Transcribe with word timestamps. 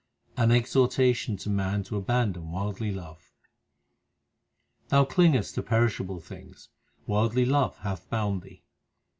1 0.33 0.49
An 0.49 0.57
exhortation 0.57 1.37
to 1.37 1.47
man 1.47 1.83
to 1.83 1.95
abandon 1.95 2.51
worldly 2.51 2.89
love: 2.91 3.35
Thou 4.87 5.05
clingest 5.05 5.53
to 5.53 5.61
perishable 5.61 6.19
things; 6.19 6.69
worldly 7.05 7.45
love 7.45 7.77
hath 7.77 8.09
bound 8.09 8.41
thee. 8.41 8.63